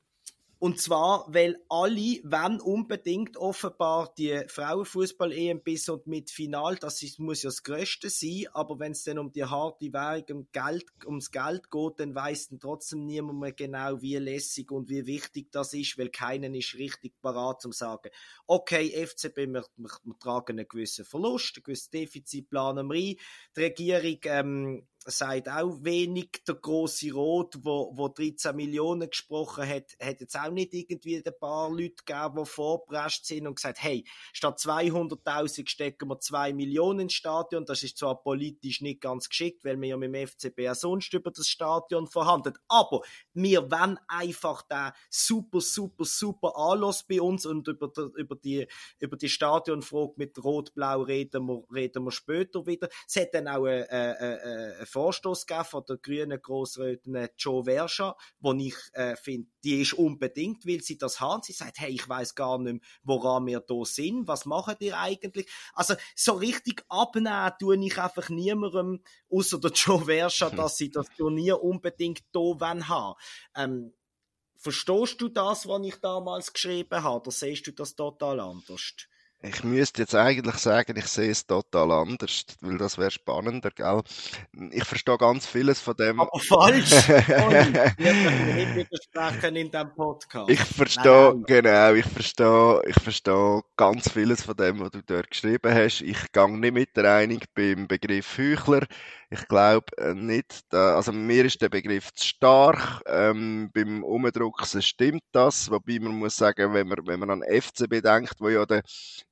und 0.61 0.79
zwar, 0.79 1.25
weil 1.27 1.57
alle, 1.69 2.19
wenn 2.21 2.61
unbedingt 2.61 3.35
offenbar 3.35 4.13
die 4.15 4.43
Frauenfußball-EM 4.47 5.63
bis 5.63 5.89
und 5.89 6.05
mit 6.05 6.29
Final, 6.29 6.75
das 6.75 7.01
ist, 7.01 7.17
muss 7.17 7.41
ja 7.41 7.47
das 7.47 7.63
Größte 7.63 8.11
sein, 8.11 8.45
aber 8.53 8.77
wenn 8.77 8.91
es 8.91 9.03
dann 9.03 9.17
um 9.17 9.31
die 9.31 9.43
harte 9.43 9.91
Währung, 9.91 10.23
um 10.29 10.47
Geld, 10.51 10.85
ums 11.03 11.31
Geld 11.31 11.71
geht, 11.71 11.99
dann 11.99 12.13
weiss 12.13 12.49
dann 12.49 12.59
trotzdem 12.59 13.07
niemand 13.07 13.39
mehr 13.39 13.53
genau, 13.53 14.03
wie 14.03 14.17
lässig 14.17 14.69
und 14.69 14.87
wie 14.91 15.07
wichtig 15.07 15.51
das 15.51 15.73
ist, 15.73 15.97
weil 15.97 16.09
keiner 16.09 16.53
ist 16.53 16.75
richtig 16.75 17.19
parat 17.23 17.59
zum 17.59 17.71
sagen, 17.71 18.11
okay, 18.45 18.91
FCB, 19.03 19.37
wir, 19.37 19.65
wir, 19.77 19.91
wir 20.03 20.19
tragen 20.19 20.59
einen 20.59 20.67
gewissen 20.67 21.05
Verlust, 21.05 21.57
einen 21.57 21.63
gewissen 21.63 21.89
Defizit 21.89 22.51
planen 22.51 22.87
wir 22.87 22.95
ein. 22.97 23.15
Die 23.57 23.61
Regierung, 23.61 24.19
ähm, 24.25 24.87
sagt 25.05 25.49
auch 25.49 25.83
wenig. 25.83 26.43
Der 26.47 26.55
große 26.55 27.11
Rot, 27.11 27.57
wo, 27.63 27.91
wo 27.95 28.07
13 28.07 28.55
Millionen 28.55 29.09
gesprochen 29.09 29.67
hat, 29.67 29.95
hat 30.01 30.21
jetzt 30.21 30.37
auch 30.37 30.51
nicht 30.51 30.73
irgendwie 30.73 31.17
ein 31.17 31.33
paar 31.39 31.69
Leute 31.69 32.03
gegeben, 32.05 32.35
die 32.39 32.45
vorgeprescht 32.45 33.25
sind 33.25 33.47
und 33.47 33.55
gesagt, 33.55 33.81
hey, 33.81 34.05
statt 34.33 34.59
200.000 34.59 35.67
stecken 35.67 36.09
wir 36.09 36.19
2 36.19 36.53
Millionen 36.53 37.01
ins 37.01 37.13
Stadion. 37.13 37.65
Das 37.65 37.83
ist 37.83 37.97
zwar 37.97 38.21
politisch 38.21 38.81
nicht 38.81 39.01
ganz 39.01 39.29
geschickt, 39.29 39.65
weil 39.65 39.79
wir 39.81 39.89
ja 39.89 39.97
mit 39.97 40.13
dem 40.13 40.27
FCB 40.27 40.69
auch 40.69 40.75
sonst 40.75 41.13
über 41.13 41.31
das 41.31 41.47
Stadion 41.47 42.07
verhandelt. 42.07 42.57
Aber 42.67 43.01
wir 43.33 43.71
wollen 43.71 43.99
einfach 44.07 44.61
den 44.63 44.91
super, 45.09 45.61
super, 45.61 46.05
super 46.05 46.55
Anlass 46.55 47.03
bei 47.07 47.21
uns 47.21 47.45
und 47.45 47.67
über 47.67 47.87
die, 47.87 48.19
über 48.19 48.35
die, 48.35 48.67
über 48.99 49.17
die 49.17 49.29
Stadionfrage 49.29 50.13
mit 50.17 50.43
Rot-Blau 50.43 51.01
reden 51.01 51.45
wir, 51.47 51.63
reden 51.73 52.03
wir 52.03 52.11
später 52.11 52.65
wieder. 52.65 52.89
Es 53.07 53.15
hat 53.15 53.33
dann 53.33 53.47
auch 53.47 53.65
eine, 53.65 53.89
eine, 53.89 54.41
eine 54.41 54.85
Vorstoß 54.91 55.45
gegeben 55.45 55.65
von 55.65 55.83
der 55.87 55.97
grünen 55.97 56.41
Grossrätin 56.41 57.27
Joe 57.37 57.63
Verscha, 57.63 58.15
wo 58.39 58.53
ich 58.53 58.75
äh, 58.93 59.15
finde, 59.15 59.49
die 59.63 59.81
ist 59.81 59.93
unbedingt, 59.93 60.65
weil 60.65 60.81
sie 60.81 60.97
das 60.97 61.19
haben. 61.19 61.43
Sie 61.43 61.53
sagt, 61.53 61.79
hey, 61.79 61.91
ich 61.91 62.07
weiß 62.07 62.35
gar 62.35 62.57
nicht 62.57 62.73
mehr, 62.73 62.81
woran 63.03 63.45
wir 63.45 63.59
da 63.59 63.85
sind. 63.85 64.27
Was 64.27 64.45
machen 64.45 64.75
die 64.79 64.93
eigentlich? 64.93 65.49
Also 65.73 65.95
so 66.15 66.33
richtig 66.33 66.83
abnehmen 66.89 67.51
tue 67.59 67.83
ich 67.85 67.97
einfach 67.97 68.29
niemandem, 68.29 69.03
außer 69.29 69.59
der 69.59 69.71
Joe 69.71 70.05
Verscha, 70.05 70.49
dass 70.49 70.77
sie 70.77 70.91
das 70.91 71.07
Turnier 71.17 71.61
unbedingt 71.61 72.23
da 72.31 72.39
haben 72.59 72.87
wollen. 72.87 73.15
Ähm, 73.55 73.93
Verstehst 74.63 75.19
du 75.19 75.27
das, 75.27 75.67
was 75.67 75.81
ich 75.87 75.95
damals 76.01 76.53
geschrieben 76.53 77.01
habe, 77.03 77.21
oder 77.21 77.31
siehst 77.31 77.65
du 77.65 77.71
das 77.71 77.95
total 77.95 78.39
anders? 78.39 78.93
Ich 79.43 79.63
müsste 79.63 80.03
jetzt 80.03 80.13
eigentlich 80.13 80.55
sagen, 80.55 80.95
ich 80.97 81.07
sehe 81.07 81.31
es 81.31 81.47
total 81.47 81.91
anders, 81.91 82.45
weil 82.61 82.77
das 82.77 82.99
wäre 82.99 83.09
spannender, 83.09 83.71
gell? 83.71 84.01
Ich 84.71 84.83
verstehe 84.83 85.17
ganz 85.17 85.47
vieles 85.47 85.81
von 85.81 85.95
dem. 85.95 86.19
Aber 86.19 86.39
falsch! 86.39 86.91
widersprechen 88.75 89.55
in 89.55 89.71
diesem 89.71 89.95
Podcast. 89.95 90.49
Ich 90.49 90.59
verstehe, 90.59 91.33
Nein. 91.33 91.43
genau, 91.47 91.93
ich 91.93 92.05
verstehe, 92.05 92.81
ich 92.85 93.01
verstehe 93.01 93.61
ganz 93.77 94.11
vieles 94.11 94.43
von 94.43 94.55
dem, 94.55 94.79
was 94.79 94.91
du 94.91 95.01
dort 95.01 95.31
geschrieben 95.31 95.73
hast. 95.73 96.01
Ich 96.01 96.31
gehe 96.31 96.59
nicht 96.59 96.73
mit 96.73 96.95
der 96.95 97.15
Einigung 97.15 97.47
beim 97.55 97.87
Begriff 97.87 98.37
Heuchler. 98.37 98.85
Ich 99.33 99.47
glaube 99.47 99.85
äh, 99.97 100.13
nicht, 100.13 100.65
da, 100.71 100.97
also 100.97 101.13
mir 101.13 101.45
ist 101.45 101.61
der 101.61 101.69
Begriff 101.69 102.11
zu 102.13 102.27
stark. 102.27 103.01
Ähm, 103.05 103.71
beim 103.73 104.03
Umdrucksen 104.03 104.81
stimmt 104.81 105.23
das, 105.31 105.71
wobei 105.71 105.99
man 105.99 106.19
muss 106.19 106.35
sagen, 106.35 106.73
wenn 106.73 106.89
man, 106.89 107.07
wenn 107.07 107.21
man 107.21 107.29
an 107.29 107.41
FCB 107.41 108.01
denkt, 108.03 108.35
wo 108.41 108.49
ja 108.49 108.65
der, 108.65 108.83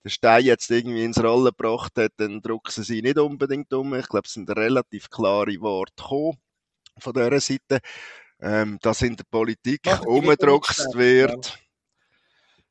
der 0.06 0.10
Stein 0.10 0.46
jetzt 0.46 0.72
irgendwie 0.72 1.04
ins 1.04 1.22
Rollen 1.22 1.54
gebracht 1.54 1.92
hat, 1.98 2.14
dann 2.16 2.42
drucken 2.42 2.82
sie 2.82 3.02
nicht 3.02 3.18
unbedingt 3.18 3.74
um. 3.74 3.94
Ich 3.94 4.08
glaube, 4.08 4.26
es 4.26 4.36
sind 4.36 4.50
relativ 4.50 5.10
klare 5.10 5.60
Worte 5.60 5.92
gekommen 5.98 6.38
von 6.98 7.12
dieser 7.12 7.42
Seite, 7.42 7.80
ähm, 8.40 8.80
dass 8.82 9.02
in 9.02 9.18
der 9.18 9.26
Politik 9.30 9.82
umgedruckt 10.06 10.80
wird, 10.94 11.60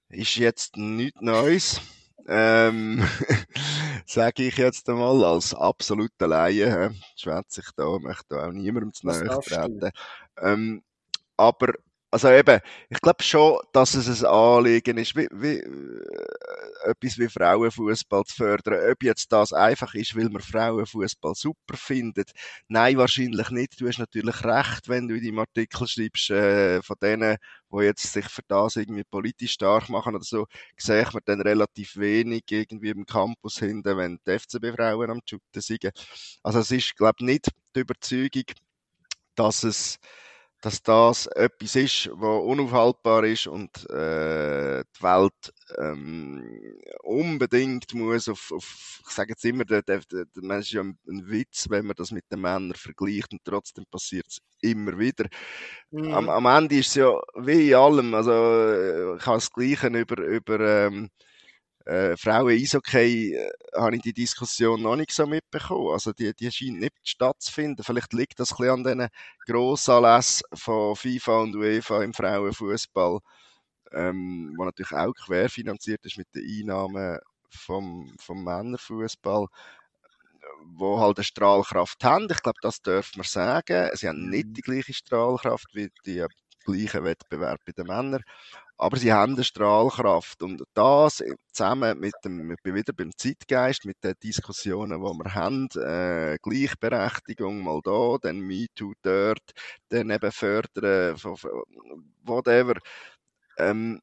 ist 0.08 0.36
jetzt 0.36 0.78
nichts 0.78 1.20
Neues 1.20 1.82
ähm, 2.28 3.02
sage 4.06 4.48
ich 4.48 4.56
jetzt 4.56 4.88
einmal, 4.88 5.24
als 5.24 5.54
absoluter 5.54 6.26
Laie, 6.26 6.94
schwätze 7.16 7.60
ich 7.60 7.70
da, 7.76 7.98
möchte 7.98 8.42
auch 8.42 8.52
niemandem 8.52 8.92
zu 8.92 9.06
nahe 9.06 9.40
treten. 9.40 9.90
Ähm, 10.40 10.82
aber 11.36 11.72
also 12.10 12.30
eben, 12.30 12.60
ich 12.88 13.00
glaube 13.00 13.22
schon, 13.22 13.58
dass 13.72 13.94
es 13.94 14.24
ein 14.24 14.30
Anliegen 14.30 14.96
ist, 14.98 15.14
wie, 15.14 15.28
wie, 15.30 15.62
etwas 16.84 17.18
wie 17.18 17.28
Frauenfußball 17.28 18.24
zu 18.24 18.36
fördern. 18.36 18.90
Ob 18.90 19.02
jetzt 19.02 19.32
das 19.32 19.52
einfach 19.52 19.94
ist, 19.94 20.16
weil 20.16 20.28
man 20.28 20.42
Frauenfußball 20.42 21.34
super 21.34 21.76
findet. 21.76 22.30
Nein, 22.68 22.96
wahrscheinlich 22.96 23.50
nicht. 23.50 23.80
Du 23.80 23.88
hast 23.88 23.98
natürlich 23.98 24.44
recht, 24.44 24.88
wenn 24.88 25.08
du 25.08 25.14
in 25.16 25.24
deinem 25.24 25.38
Artikel 25.40 25.86
schreibst, 25.86 26.30
äh, 26.30 26.82
von 26.82 26.96
denen, 27.02 27.36
die 27.72 27.84
jetzt 27.84 28.12
sich 28.12 28.26
für 28.28 28.42
das 28.48 28.76
irgendwie 28.76 29.04
politisch 29.04 29.52
stark 29.52 29.88
machen 29.88 30.14
oder 30.14 30.24
so, 30.24 30.46
sehe 30.76 31.02
ich 31.02 31.12
mir 31.12 31.20
dann 31.24 31.40
relativ 31.40 31.96
wenig 31.96 32.44
irgendwie 32.50 32.90
im 32.90 33.04
Campus 33.06 33.58
hinten, 33.58 33.96
wenn 33.96 34.18
die 34.26 34.38
FCB-Frauen 34.38 35.10
am 35.10 35.20
Shooten 35.28 35.60
sind. 35.60 35.90
Also 36.42 36.60
es 36.60 36.70
ist, 36.70 36.96
glaube 36.96 37.16
ich, 37.20 37.26
nicht 37.26 37.48
die 37.74 37.80
Überzeugung, 37.80 38.44
dass 39.34 39.62
es 39.64 39.98
dass 40.60 40.82
das 40.82 41.26
etwas 41.26 41.76
ist, 41.76 42.10
was 42.14 42.42
unaufhaltbar 42.42 43.24
ist 43.24 43.46
und 43.46 43.88
äh, 43.90 44.82
die 44.82 45.02
Welt 45.02 45.52
ähm, 45.76 46.42
unbedingt 47.02 47.94
muss 47.94 48.28
auf, 48.28 48.50
auf 48.52 49.00
ich 49.06 49.14
sage 49.14 49.30
jetzt 49.30 49.44
immer, 49.44 49.64
der, 49.64 49.82
der, 49.82 50.00
der 50.10 50.26
Mensch 50.34 50.66
ist 50.66 50.72
ja 50.72 50.80
ein, 50.82 50.98
ein, 51.08 51.28
Witz, 51.28 51.70
wenn 51.70 51.86
man 51.86 51.94
das 51.96 52.10
mit 52.10 52.24
den 52.32 52.40
Männern 52.40 52.74
vergleicht 52.74 53.32
und 53.32 53.44
trotzdem 53.44 53.84
passiert 53.86 54.26
es 54.26 54.38
immer 54.60 54.98
wieder. 54.98 55.26
Mhm. 55.90 56.12
Am, 56.12 56.28
am 56.28 56.46
Ende 56.46 56.76
ist 56.76 56.88
es 56.88 56.94
ja 56.96 57.20
wie 57.36 57.70
in 57.70 57.74
allem, 57.76 58.14
also 58.14 58.32
äh, 58.32 59.16
ich 59.16 59.26
habe 59.26 59.36
das 59.36 59.52
Gleiche 59.52 59.86
über, 59.86 60.22
über 60.24 60.60
ähm, 60.60 61.08
äh, 61.88 62.16
Frauen 62.18 62.50
Eishockey 62.50 63.34
äh, 63.34 63.50
habe 63.74 63.96
ich 63.96 64.02
die 64.02 64.12
Diskussion 64.12 64.82
noch 64.82 64.96
nicht 64.96 65.12
so 65.12 65.26
mitbekommen. 65.26 65.90
Also 65.92 66.12
die, 66.12 66.34
die 66.34 66.52
scheint 66.52 66.80
nicht 66.80 66.94
stattzufinden. 67.02 67.82
Vielleicht 67.82 68.12
liegt 68.12 68.38
das 68.40 68.52
ein 68.52 68.56
bisschen 68.58 68.70
an 68.70 68.84
diesen 68.84 69.08
Grossanlässen 69.46 70.46
von 70.52 70.96
FIFA 70.96 71.38
und 71.40 71.56
UEFA 71.56 72.02
im 72.02 72.12
Frauenfußball, 72.12 73.20
ähm, 73.92 74.54
wo 74.58 74.64
natürlich 74.64 74.92
auch 74.92 75.14
querfinanziert 75.14 76.04
ist 76.04 76.18
mit 76.18 76.28
den 76.34 76.44
Einnahmen 76.46 77.18
vom, 77.48 78.14
vom 78.20 78.44
Männerfußball 78.44 79.46
wo 80.64 80.98
halt 81.00 81.18
eine 81.18 81.24
Strahlkraft 81.24 82.02
haben. 82.04 82.28
Ich 82.30 82.42
glaube, 82.42 82.58
das 82.62 82.82
dürfen 82.82 83.18
wir 83.18 83.24
sagen. 83.24 83.90
Sie 83.94 84.08
haben 84.08 84.28
nicht 84.28 84.56
die 84.56 84.62
gleiche 84.62 84.92
Strahlkraft 84.94 85.74
wie 85.74 85.90
die 86.04 86.24
gleichen 86.72 87.04
Wettbewerb 87.04 87.60
bei 87.64 87.72
den 87.72 87.86
Männern. 87.86 88.22
Aber 88.76 88.96
sie 88.96 89.12
haben 89.12 89.34
eine 89.34 89.44
Strahlkraft. 89.44 90.42
Und 90.42 90.62
das 90.74 91.22
zusammen 91.52 91.98
mit 91.98 92.14
dem, 92.24 92.50
ich 92.52 92.62
bin 92.62 92.74
wieder 92.74 92.92
beim 92.92 93.10
Zeitgeist, 93.16 93.84
mit 93.84 94.02
den 94.04 94.14
Diskussionen, 94.22 95.00
die 95.00 95.18
wir 95.24 95.34
haben, 95.34 95.68
äh, 95.76 96.38
Gleichberechtigung 96.42 97.62
mal 97.62 97.80
da, 97.82 98.16
dann 98.22 98.40
MeToo 98.40 98.92
dort, 99.02 99.42
dann 99.88 100.10
eben 100.10 100.30
fördern, 100.32 101.16
whatever, 102.24 102.74
ähm, 103.58 104.00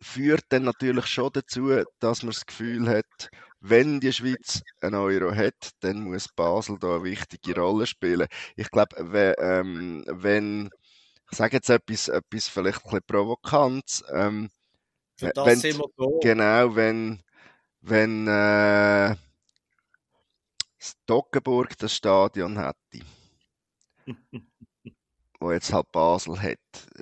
führt 0.00 0.44
dann 0.48 0.64
natürlich 0.64 1.06
schon 1.06 1.30
dazu, 1.32 1.82
dass 1.98 2.22
man 2.22 2.32
das 2.32 2.46
Gefühl 2.46 2.88
hat, 2.88 3.30
wenn 3.60 4.00
die 4.00 4.12
Schweiz 4.12 4.62
einen 4.80 4.94
Euro 4.94 5.34
hat, 5.34 5.72
dann 5.80 6.04
muss 6.04 6.28
Basel 6.28 6.78
da 6.78 6.96
eine 6.96 7.04
wichtige 7.04 7.54
Rolle 7.60 7.86
spielen. 7.86 8.26
Ich 8.56 8.70
glaube, 8.70 8.96
ähm, 9.38 10.02
wenn 10.08 10.70
ich 11.30 11.38
sage 11.38 11.56
jetzt 11.56 11.70
etwas, 11.70 12.08
etwas 12.08 12.48
vielleicht 12.48 12.78
ein 12.78 12.90
bisschen 12.90 13.02
provokant. 13.06 14.04
Ähm, 14.12 14.50
Für 15.16 15.30
das 15.30 15.46
wenn, 15.46 15.58
sind 15.58 15.78
wir 15.78 15.86
da. 15.96 16.06
Genau, 16.22 16.76
wenn, 16.76 17.22
wenn 17.80 18.26
äh, 18.26 19.16
Stockenburg 20.78 21.76
das 21.78 21.94
Stadion 21.94 22.58
hätte, 22.58 23.04
wo 25.38 25.52
jetzt 25.52 25.72
halt 25.72 25.90
Basel 25.92 26.40
hat, 26.40 26.58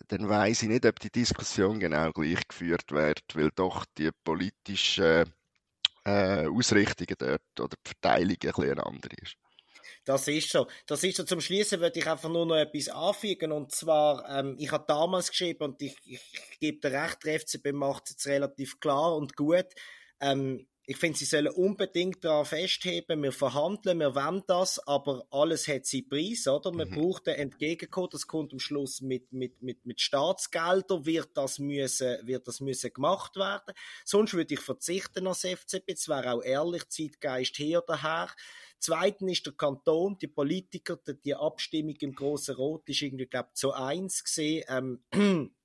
dann 0.09 0.29
weiß 0.29 0.63
ich 0.63 0.69
nicht, 0.69 0.85
ob 0.85 0.99
die 1.01 1.11
Diskussion 1.11 1.81
genau 1.81 2.11
gleich 2.13 2.47
geführt 2.47 2.91
wird, 2.91 3.23
weil 3.35 3.51
doch 3.55 3.85
die 3.97 4.11
politische 4.25 5.25
äh, 6.05 6.47
Ausrichtungen 6.47 7.17
dort 7.19 7.61
oder 7.61 7.77
die 7.85 7.89
Verteilung 7.89 8.31
ein 8.31 8.39
bisschen 8.39 8.71
eine 8.71 8.87
andere 8.87 9.15
ist. 9.23 9.37
Das 10.09 10.27
ist 10.27 10.49
so. 10.49 10.67
Das 10.87 11.05
ist 11.05 11.19
so. 11.19 11.25
Zum 11.25 11.43
Schließen 11.43 11.81
würde 11.81 11.99
ich 11.99 12.07
einfach 12.07 12.31
nur 12.31 12.47
noch 12.47 12.57
etwas 12.57 12.89
anfügen. 12.89 13.53
Und 13.53 13.73
zwar, 13.73 14.27
ähm, 14.39 14.57
ich 14.59 14.73
habe 14.73 14.87
damals 14.89 15.29
geschrieben 15.29 15.65
und 15.65 15.83
ich, 15.83 15.97
ich, 16.07 16.23
ich 16.33 16.61
gebe 16.61 16.81
dir 16.81 16.99
recht, 16.99 17.23
der 17.27 17.39
FCB 17.39 17.73
macht 17.73 18.05
es 18.05 18.11
jetzt 18.13 18.27
relativ 18.27 18.81
klar 18.81 19.15
und 19.15 19.37
gut. 19.37 19.67
Ähm, 20.19 20.67
ich 20.87 20.97
finde, 20.97 21.19
sie 21.19 21.27
sollen 21.27 21.49
unbedingt 21.49 22.25
daran 22.25 22.47
festheben, 22.47 23.23
wir 23.23 23.33
verhandeln, 23.33 24.01
wir 24.01 24.15
wollen 24.15 24.43
das, 24.47 24.79
aber 24.89 25.27
alles 25.31 25.69
hat 25.69 25.85
seinen 25.85 26.09
Preis, 26.09 26.47
oder? 26.47 26.73
Man 26.73 26.89
mhm. 26.89 26.95
braucht 26.95 27.29
ein 27.29 27.35
Entgegenkommen, 27.35 28.09
das 28.11 28.27
kommt 28.27 28.55
am 28.55 28.59
Schluss 28.59 29.03
mit, 29.03 29.31
mit, 29.31 29.61
mit, 29.61 29.85
mit 29.85 30.01
Staatsgeldern, 30.01 31.05
wird 31.05 31.29
das, 31.35 31.59
müssen, 31.59 32.27
wird 32.27 32.49
das 32.49 32.61
müssen 32.61 32.95
gemacht 32.95 33.37
werden. 33.37 33.75
Sonst 34.07 34.33
würde 34.33 34.55
ich 34.55 34.61
verzichten 34.61 35.27
als 35.27 35.45
FCB, 35.45 35.91
es 35.93 36.09
wäre 36.09 36.33
auch 36.33 36.43
ehrlich, 36.43 36.89
Zeitgeist 36.89 37.57
hier 37.57 37.83
oder 37.83 38.01
her. 38.03 38.31
Zweitens 38.81 39.33
ist 39.33 39.47
der 39.47 39.55
Kanton, 39.55 40.17
die 40.19 40.29
Politiker, 40.29 40.97
die 40.97 41.35
Abstimmung 41.35 41.97
im 42.01 42.15
Grossen 42.15 42.55
Rot 42.55 42.89
ist 42.89 43.03
irgendwie, 43.03 43.27
glaube 43.27 43.49
ich, 43.53 43.59
zu 43.59 43.73
eins 43.73 44.23
gesehen. 44.23 44.65
Ähm, 44.69 45.51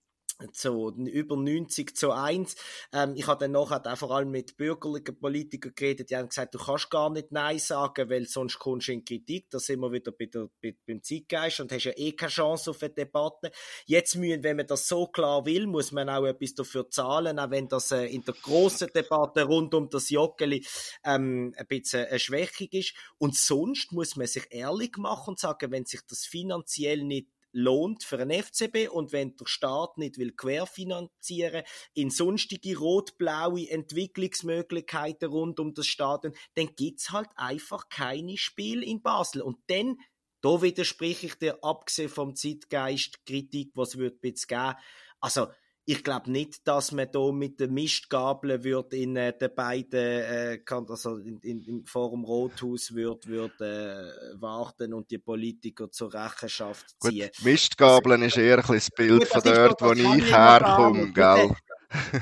so 0.51 0.91
über 0.91 1.37
90 1.37 1.95
zu 1.95 2.11
1. 2.11 2.55
Ähm, 2.91 3.13
ich 3.15 3.27
habe 3.27 3.45
dann 3.45 3.51
nachher 3.51 3.81
auch 3.85 3.97
vor 3.97 4.11
allem 4.11 4.31
mit 4.31 4.57
bürgerlichen 4.57 5.19
Politikern 5.19 5.73
geredet, 5.75 6.09
die 6.09 6.17
haben 6.17 6.29
gesagt, 6.29 6.53
du 6.55 6.59
kannst 6.59 6.89
gar 6.89 7.09
nicht 7.09 7.31
Nein 7.31 7.59
sagen, 7.59 8.09
weil 8.09 8.27
sonst 8.27 8.59
kommst 8.59 8.87
du 8.87 8.93
in 8.93 9.05
Kritik. 9.05 9.49
Da 9.49 9.59
sind 9.59 9.79
wir 9.79 9.91
wieder 9.91 10.11
bei 10.11 10.25
der, 10.25 10.49
bei, 10.61 10.75
beim 10.85 11.01
Zeitgeist 11.03 11.59
und 11.59 11.71
hast 11.71 11.85
ja 11.85 11.93
eh 11.95 12.11
keine 12.13 12.31
Chance 12.31 12.71
auf 12.71 12.81
eine 12.81 12.93
Debatte. 12.93 13.51
Jetzt 13.85 14.15
müssen, 14.15 14.43
wenn 14.43 14.57
man 14.57 14.67
das 14.67 14.87
so 14.87 15.07
klar 15.07 15.45
will, 15.45 15.67
muss 15.67 15.91
man 15.91 16.09
auch 16.09 16.25
etwas 16.25 16.55
dafür 16.55 16.89
zahlen, 16.89 17.39
auch 17.39 17.51
wenn 17.51 17.67
das 17.67 17.91
äh, 17.91 18.05
in 18.05 18.23
der 18.23 18.35
grossen 18.35 18.89
Debatte 18.93 19.43
rund 19.43 19.73
um 19.73 19.89
das 19.89 20.09
Joggeli 20.09 20.65
ähm, 21.03 21.53
ein 21.57 21.67
bisschen 21.67 22.05
eine 22.05 22.19
Schwächung 22.19 22.67
ist. 22.71 22.93
Und 23.17 23.35
sonst 23.35 23.91
muss 23.91 24.15
man 24.15 24.27
sich 24.27 24.45
ehrlich 24.49 24.97
machen 24.97 25.31
und 25.31 25.39
sagen, 25.39 25.71
wenn 25.71 25.85
sich 25.85 26.01
das 26.07 26.25
finanziell 26.25 27.03
nicht 27.03 27.27
lohnt 27.53 28.03
für 28.03 28.19
einen 28.19 28.43
FCB 28.43 28.89
und 28.89 29.13
wenn 29.13 29.37
der 29.37 29.45
Staat 29.45 29.97
nicht 29.97 30.17
will 30.17 30.33
querfinanzieren 30.33 31.63
in 31.93 32.09
sonstige 32.09 32.77
rot-blaue 32.77 33.69
Entwicklungsmöglichkeiten 33.69 35.29
rund 35.29 35.59
um 35.59 35.73
das 35.73 35.87
Stadion, 35.87 36.33
dann 36.55 36.75
gibt's 36.75 37.11
halt 37.11 37.29
einfach 37.35 37.87
keine 37.89 38.37
Spiel 38.37 38.83
in 38.83 39.01
Basel 39.01 39.41
und 39.41 39.59
dann 39.67 39.97
da 40.41 40.61
widerspreche 40.61 41.27
ich 41.27 41.35
dir, 41.35 41.63
abgesehen 41.63 42.09
vom 42.09 42.35
Zeitgeist, 42.35 43.25
Kritik, 43.25 43.71
was 43.75 43.97
wird 43.97 44.21
es 44.25 44.45
geben. 44.45 44.73
Also, 45.21 45.47
ich 45.85 46.03
glaube 46.03 46.31
nicht, 46.31 46.65
dass 46.67 46.91
man 46.91 47.09
da 47.11 47.31
mit 47.31 47.59
den 47.59 47.73
Mistgabeln 47.73 48.63
wird 48.63 48.93
in 48.93 49.15
äh, 49.17 49.37
den 49.37 49.53
beiden, 49.53 49.99
äh, 49.99 50.59
also 50.69 51.17
in, 51.17 51.39
in, 51.39 51.61
im 51.63 51.85
Forum 51.85 52.23
Rothaus 52.23 52.95
wird, 52.95 53.27
wird 53.27 53.59
äh, 53.59 54.05
warten 54.39 54.93
und 54.93 55.11
die 55.11 55.17
Politiker 55.17 55.91
zur 55.91 56.13
Rechenschaft 56.13 56.95
ziehen. 57.01 57.29
Gut, 57.35 57.45
Mistgabeln 57.45 58.21
ist 58.23 58.37
eher 58.37 58.57
ein 58.57 58.61
bisschen 58.61 58.75
das 58.75 58.89
Bild 58.91 59.19
Gut, 59.19 59.27
von 59.29 59.41
dort, 59.43 59.81
wo 59.81 59.91
ich 59.91 60.31
herkomme, 60.31 61.11
gell? 61.11 61.51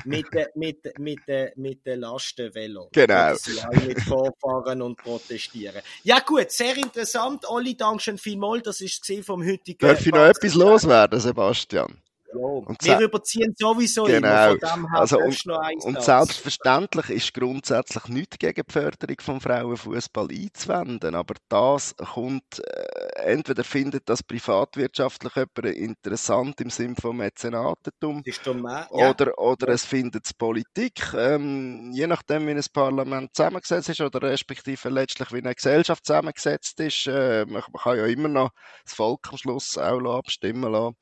mit 0.05 0.25
den 0.33 0.47
mit, 0.55 0.99
mit, 0.99 1.19
mit 1.55 1.85
de 1.85 1.95
Lastenvelo. 1.95 2.89
Genau. 2.91 3.35
Sie 3.35 3.61
alle 3.61 3.85
mit 3.85 4.01
vorfahren 4.01 4.81
und 4.81 4.97
protestieren. 4.97 5.81
Ja 6.03 6.19
gut, 6.19 6.51
sehr 6.51 6.75
interessant. 6.77 7.45
Olli, 7.47 7.77
danke 7.77 8.03
schön 8.03 8.17
vielmals. 8.17 8.63
Das 8.63 8.81
ist 8.81 9.07
es 9.07 9.25
vom 9.25 9.45
heutigen 9.45 9.77
Darf 9.79 10.05
ich 10.05 10.11
noch 10.11 10.25
etwas 10.25 10.55
loswerden, 10.55 11.19
Sebastian? 11.19 12.01
Und 12.33 12.83
wir 12.83 12.99
überziehen 12.99 13.53
sowieso 13.57 14.03
genau. 14.03 14.53
immer, 14.53 14.87
also 14.93 15.19
und, 15.19 15.45
und 15.83 16.01
selbstverständlich 16.01 17.09
ist 17.09 17.33
grundsätzlich 17.33 18.05
nichts 18.07 18.37
gegen 18.39 18.63
die 18.67 18.71
Förderung 18.71 19.17
vom 19.21 19.41
Frauenfußball 19.41 20.27
einzuwenden, 20.29 21.15
aber 21.15 21.35
das 21.49 21.95
kommt, 21.95 22.59
äh, 22.59 23.23
entweder 23.23 23.63
findet 23.63 24.07
das 24.09 24.23
privatwirtschaftlich 24.23 25.33
jemand 25.35 25.77
interessant 25.77 26.61
im 26.61 26.69
Sinne 26.69 26.95
von 26.99 27.17
Mäzenatentum 27.17 28.23
mehr, 28.61 28.87
ja. 28.93 29.09
oder, 29.09 29.37
oder 29.37 29.67
ja. 29.67 29.73
es 29.73 29.85
findet 29.85 30.25
es 30.25 30.33
Politik, 30.33 31.13
ähm, 31.13 31.91
je 31.93 32.07
nachdem 32.07 32.47
wie 32.47 32.51
ein 32.51 32.63
Parlament 32.73 33.35
zusammengesetzt 33.35 33.89
ist 33.89 34.01
oder 34.01 34.21
respektive 34.21 34.89
letztlich 34.89 35.31
wie 35.31 35.39
eine 35.39 35.55
Gesellschaft 35.55 36.05
zusammengesetzt 36.05 36.79
ist, 36.79 37.07
äh, 37.07 37.45
man, 37.45 37.63
man 37.71 37.81
kann 37.81 37.97
ja 37.97 38.05
immer 38.05 38.29
noch 38.29 38.51
das 38.83 38.93
Volk 38.93 39.27
am 39.31 39.37
Schluss 39.37 39.77
auch 39.77 40.17
abstimmen 40.17 40.71
lassen 40.71 40.95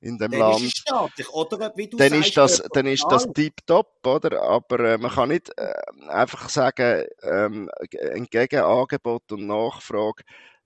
in 0.00 0.18
dem 0.18 0.30
dann 0.30 0.40
Land. 0.40 0.62
Ist 0.62 0.78
staatlich, 0.78 1.28
oder? 1.30 1.72
Wie 1.76 1.88
du 1.88 1.96
dann, 1.96 2.10
sagst, 2.10 2.28
ist 2.28 2.36
das, 2.36 2.62
dann 2.72 2.86
ist 2.86 3.06
das 3.08 3.26
tiptop, 3.32 4.06
oder? 4.06 4.42
Aber 4.42 4.80
äh, 4.80 4.98
man 4.98 5.10
kann 5.10 5.28
nicht 5.30 5.50
äh, 5.56 5.72
einfach 6.08 6.48
sagen, 6.48 7.04
ähm, 7.22 7.70
ein 8.14 8.26
Gegenangebot 8.30 9.32
und 9.32 9.46
Nachfrage 9.46 10.22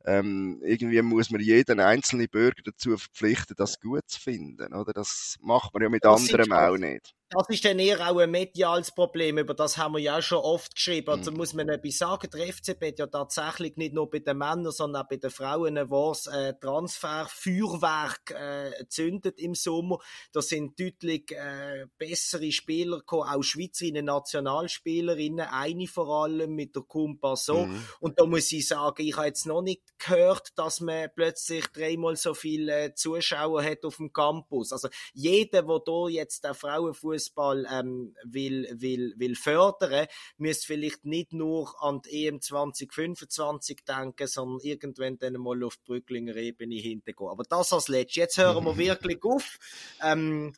ähm, 0.07 0.61
irgendwie 0.65 1.03
muss 1.03 1.31
man 1.31 1.41
jeden 1.41 1.79
einzelnen 1.79 2.29
Bürger 2.29 2.63
dazu 2.65 2.97
verpflichten, 2.97 3.55
das 3.57 3.81
gut 3.81 4.09
zu 4.09 4.19
finden. 4.21 4.73
Oder? 4.73 4.93
Das 4.93 5.37
macht 5.43 5.75
man 5.75 5.83
ja 5.83 5.89
mit 5.89 6.05
das 6.05 6.21
anderen 6.21 6.53
auch 6.53 6.77
nicht. 6.77 7.15
Das 7.33 7.49
ist 7.49 7.65
dann 7.65 7.79
eher 7.79 8.11
auch 8.11 8.19
ein 8.19 8.29
mediales 8.29 8.91
Problem, 8.91 9.39
über 9.39 9.55
das 9.55 9.79
haben 9.79 9.95
wir 9.95 10.01
ja 10.01 10.19
auch 10.19 10.23
schon 10.23 10.39
oft 10.39 10.75
geschrieben. 10.75 11.11
Also 11.11 11.31
mhm. 11.31 11.37
muss 11.37 11.55
man 11.55 11.69
etwas 11.69 11.99
sagen, 11.99 12.29
der 12.29 12.53
FCB 12.53 12.87
hat 12.87 12.99
ja 12.99 13.07
tatsächlich 13.07 13.77
nicht 13.77 13.95
nur 13.95 14.11
bei 14.11 14.19
den 14.19 14.37
Männern, 14.37 14.73
sondern 14.73 15.05
auch 15.05 15.09
bei 15.09 15.17
den 15.17 15.31
Frauen 15.31 15.79
ein 15.79 15.89
wahres 15.91 16.27
äh, 16.27 16.55
Transferfeuerwerk 16.61 18.33
äh, 18.33 18.85
zündet 18.89 19.39
im 19.39 19.55
Sommer. 19.55 19.99
Da 20.33 20.43
sind 20.43 20.81
deutlich 20.81 21.31
äh, 21.31 21.87
bessere 21.99 22.51
Spieler 22.51 22.99
gekommen, 22.99 23.29
auch 23.29 23.43
Schweizerinnen 23.45 24.07
Nationalspielerinnen, 24.07 25.47
eine 25.47 25.87
vor 25.87 26.25
allem 26.25 26.57
mit 26.57 26.75
der 26.75 26.83
Kumpa 26.83 27.37
so. 27.37 27.67
Mhm. 27.67 27.85
Und 28.01 28.19
da 28.19 28.27
muss 28.27 28.51
ich 28.51 28.67
sagen, 28.67 29.07
ich 29.07 29.17
habe 29.17 29.29
jetzt 29.29 29.47
noch 29.47 29.63
nicht 29.63 29.83
gehört, 30.01 30.59
dass 30.59 30.81
man 30.81 31.09
plötzlich 31.15 31.69
dreimal 31.69 32.17
so 32.17 32.35
viele 32.35 32.87
äh, 32.87 32.95
Zuschauer 32.95 33.63
hat 33.63 33.85
auf 33.85 33.99
dem 33.99 34.13
Campus. 34.13 34.73
Also 34.73 34.89
jeder, 35.13 35.63
der 35.63 35.79
da 35.87 36.09
jetzt 36.09 36.43
der 36.43 36.55
Frauenfuß 36.55 37.20
Fußball 37.21 37.67
ähm, 37.71 38.15
will, 38.25 38.69
will, 38.73 39.15
will 39.17 39.37
fördern, 39.37 40.07
müsst 40.39 40.67
vielleicht 40.67 41.05
nicht 41.05 41.33
nur 41.33 41.75
an 41.83 42.01
die 42.03 42.27
EM 42.27 42.41
2025 42.41 43.81
denken, 43.87 44.27
sondern 44.27 44.61
irgendwann 44.61 45.19
dann 45.19 45.35
mal 45.35 45.63
auf 45.63 45.77
die 45.77 45.85
Brücklinger 45.85 46.37
Ebene 46.37 46.77
hintergehen. 46.77 47.31
Aber 47.31 47.45
das 47.45 47.73
als 47.73 47.89
letztes. 47.89 48.17
Jetzt 48.17 48.39
hören 48.39 48.65
wir 48.65 48.77
wirklich 48.79 49.23
auf. 49.23 49.59
Ähm, 50.03 50.53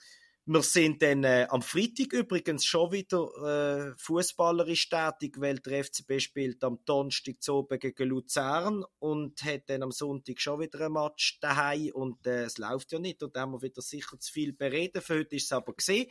wir 0.44 0.62
sind 0.62 1.02
dann 1.02 1.22
äh, 1.22 1.46
am 1.50 1.62
Freitag 1.62 2.12
übrigens 2.12 2.64
schon 2.64 2.90
wieder 2.90 3.92
äh, 3.92 3.94
fußballerisch 3.96 4.88
tätig, 4.88 5.36
weil 5.40 5.60
der 5.60 5.84
FCB 5.84 6.18
spielt 6.18 6.64
am 6.64 6.80
Donnerstag 6.84 7.40
zu 7.40 7.58
oben 7.58 7.78
gegen 7.78 8.08
Luzern 8.08 8.84
und 8.98 9.44
hat 9.44 9.70
dann 9.70 9.84
am 9.84 9.92
Sonntag 9.92 10.40
schon 10.40 10.58
wieder 10.58 10.80
ein 10.80 10.92
Match 10.92 11.38
daheim 11.40 11.92
und 11.94 12.26
äh, 12.26 12.42
es 12.42 12.58
läuft 12.58 12.90
ja 12.90 12.98
nicht 12.98 13.22
und 13.22 13.36
da 13.36 13.42
haben 13.42 13.52
wir 13.52 13.62
wieder 13.62 13.82
sicher 13.82 14.18
zu 14.18 14.32
viel 14.32 14.52
bereden. 14.52 15.00
Für 15.00 15.20
heute 15.20 15.36
ist 15.36 15.44
es 15.44 15.52
aber 15.52 15.74
gesehen 15.74 16.10